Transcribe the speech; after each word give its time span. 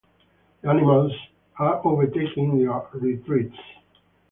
The 0.63 0.67
animals 0.71 1.11
are 1.59 1.79
overtaken 1.85 2.29
in 2.37 2.57
their 2.65 2.81
retreats. 2.93 3.59